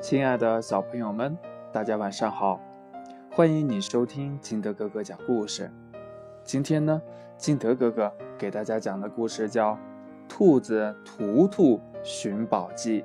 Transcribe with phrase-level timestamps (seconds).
[0.00, 1.36] 亲爱的小朋友们，
[1.70, 2.58] 大家晚上好！
[3.30, 5.70] 欢迎你收听金德哥哥讲故事。
[6.42, 7.02] 今天呢，
[7.36, 9.72] 金德哥哥给大家讲的故事叫
[10.26, 13.04] 《兔子图图寻宝记》。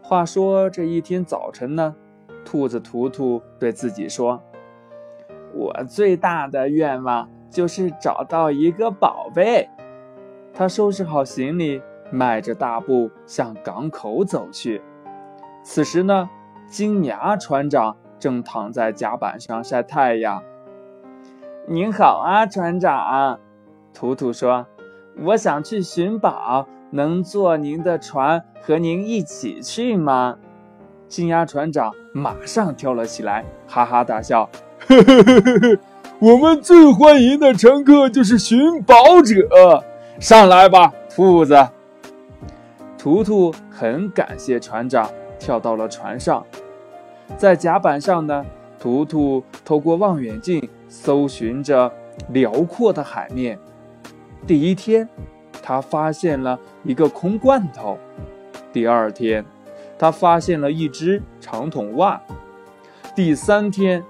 [0.00, 1.96] 话说这一天早晨呢，
[2.44, 4.40] 兔子图图对自己说
[5.52, 9.68] ：“我最大的愿望就是找到一个宝贝。”
[10.54, 11.82] 他收拾好行李，
[12.12, 14.80] 迈着大步向港口走去。
[15.62, 16.28] 此时呢，
[16.68, 20.42] 金牙船长正躺在甲板上晒太阳。
[21.68, 23.38] 您好啊，船长，
[23.94, 24.66] 图图说
[25.22, 30.38] ：“我想去寻宝，能坐您的船和您一起去吗？”
[31.06, 34.48] 金牙船长马上跳了起来，哈哈大笑
[34.88, 35.78] ：“呵呵呵呵呵，
[36.18, 39.84] 我们最欢迎的乘客就是寻宝者，
[40.18, 41.68] 上来吧，兔子。”
[42.96, 45.10] 图图很感谢船长。
[45.40, 46.46] 跳到了船上，
[47.36, 48.44] 在甲板上呢，
[48.78, 51.90] 图图透过望远镜搜寻着
[52.28, 53.58] 辽阔的海面。
[54.46, 55.08] 第一天，
[55.62, 57.96] 他发现了一个空罐头；
[58.72, 59.44] 第二天，
[59.98, 62.20] 他发现了一只长筒袜；
[63.16, 64.04] 第三天，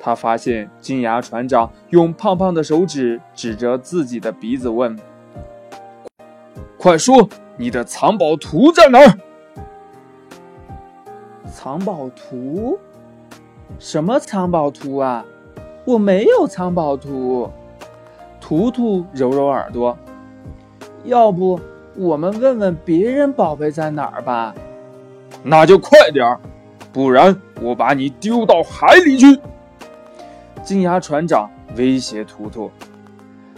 [0.00, 4.98] 他发现金牙船长用胖胖的手指指着自己的鼻子问
[6.76, 9.18] ：“快说，你的藏宝图在哪儿？”
[11.60, 12.78] 藏宝图？
[13.80, 15.24] 什么藏宝图啊？
[15.84, 17.50] 我没有藏宝图。
[18.40, 19.98] 图图揉揉耳朵，
[21.02, 21.58] 要不
[21.96, 24.54] 我们问问别人宝贝在哪儿吧？
[25.42, 26.38] 那就快点儿，
[26.92, 29.40] 不然我把你丢到海里去！
[30.62, 32.70] 金牙船长威胁图图。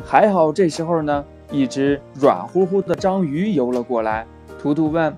[0.02, 4.26] 还好这时候呢，一只软乎乎的章鱼游了过来。
[4.58, 5.14] 图图问：“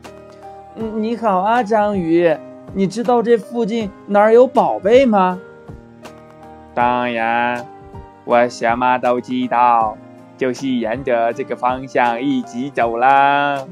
[0.74, 2.36] 嗯，你好啊，章鱼。”
[2.74, 5.38] 你知道这附近哪儿有宝贝吗？
[6.74, 7.66] 当然，
[8.24, 9.94] 我什么都知道，
[10.38, 13.62] 就是沿着这个方向一直走啦。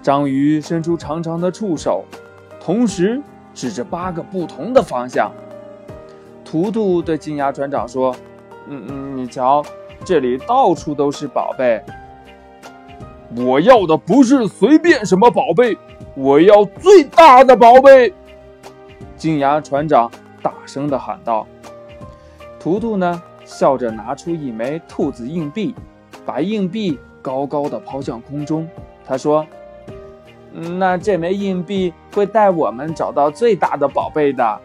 [0.00, 2.02] 章鱼伸出长长的触手，
[2.58, 3.20] 同时
[3.52, 5.30] 指着八个不同的方向。
[6.42, 8.16] 图图对金牙船长说
[8.66, 9.62] ：“嗯嗯，你瞧，
[10.02, 11.82] 这里到处都是宝贝。
[13.36, 15.76] 我要的不是随便什么宝贝。”
[16.14, 18.12] 我要最大的宝贝！
[19.16, 20.10] 金牙船长
[20.42, 21.46] 大声的喊道。
[22.58, 25.74] 图图呢，笑着拿出一枚兔子硬币，
[26.26, 28.68] 把硬币高高的抛向空中。
[29.06, 29.46] 他说
[30.52, 34.60] ：“那这枚硬币会带我们找到最大的宝贝的。”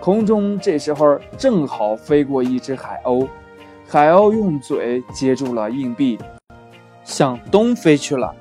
[0.00, 3.28] 空中这时候正好飞过一只海鸥，
[3.86, 6.18] 海鸥用嘴接住了硬币，
[7.04, 8.34] 向东飞去了。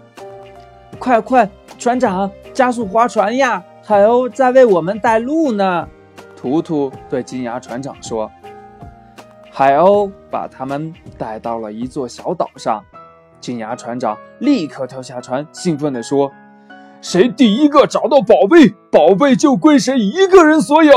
[1.00, 1.50] 快快！
[1.82, 3.64] 船长，加速划船呀！
[3.84, 5.90] 海鸥在为我们带路呢。
[6.38, 8.32] 图图对金牙船长说。
[9.50, 12.84] 海鸥把他们带到了一座小岛上。
[13.40, 16.32] 金牙船长立刻跳下船，兴奋地说
[17.02, 20.94] ：“谁第一个找到宝贝，宝贝就归谁一个人所有。”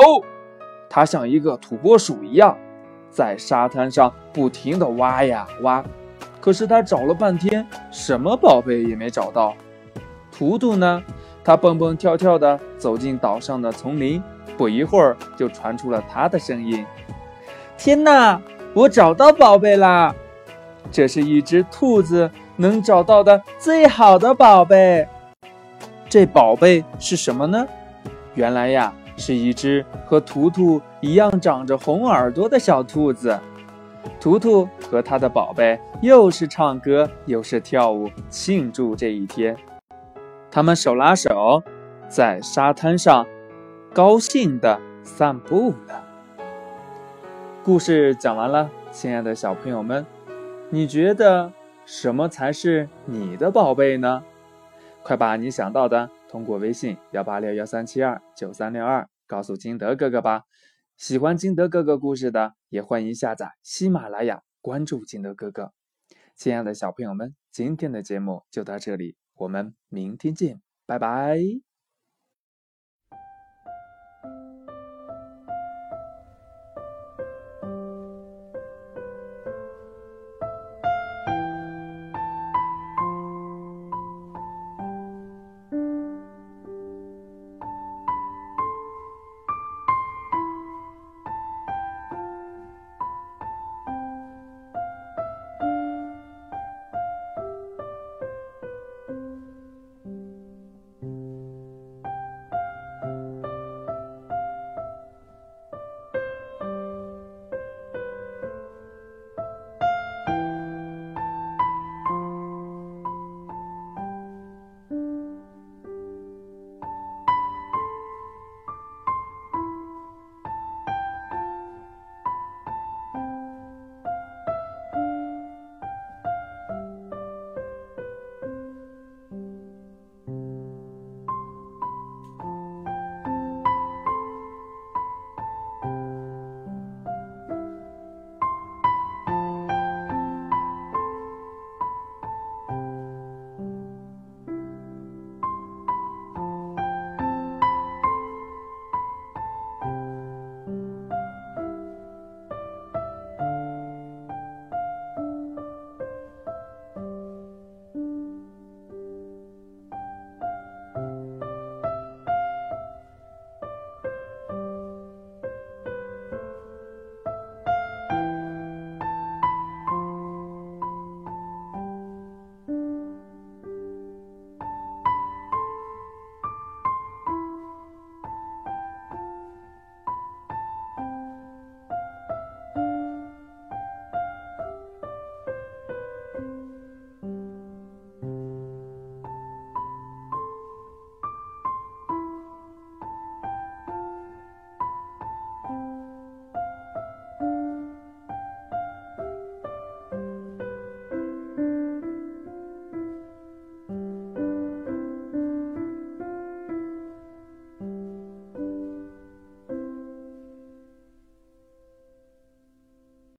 [0.91, 2.59] 他像一个土拨鼠一样，
[3.09, 5.83] 在沙滩上不停地挖呀挖。
[6.43, 9.55] 可是他找了半天，什么宝贝也没找到。
[10.37, 11.01] 图图呢？
[11.45, 14.21] 他蹦蹦跳跳地走进岛上的丛林，
[14.57, 16.85] 不一会儿就传出了他的声音
[17.79, 18.41] ：“天哪，
[18.73, 20.15] 我找到宝贝啦！
[20.91, 25.07] 这是一只兔子能找到的最好的宝贝。
[26.09, 27.67] 这宝贝是什么呢？
[28.35, 33.39] 原来呀，是一只和图图一样长着红耳朵的小兔子。
[34.19, 39.55] 图图和他的宝贝又是唱歌又是跳舞，庆祝这一天。”
[40.55, 41.65] 他们手拉手，
[42.09, 43.27] 在沙滩上
[43.93, 46.01] 高兴地散步呢。
[47.65, 50.07] 故事讲完了，亲爱的小朋友们，
[50.71, 51.53] 你觉得
[51.85, 54.23] 什么才是你的宝贝呢？
[55.03, 60.43] 快把你想到的通过微信幺八六幺三七二九三六二告诉金德哥哥吧。
[60.97, 65.73] 喜欢金德哥哥故事的，也欢迎下载喜马拉雅，关注金德哥哥。
[66.37, 69.17] 亲爱的小朋友们，今天的节目就到这里。
[69.37, 71.74] 我们明天见，拜拜。